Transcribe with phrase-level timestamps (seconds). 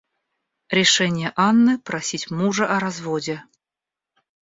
[0.71, 3.43] Решение Анны просить мужа о разводе.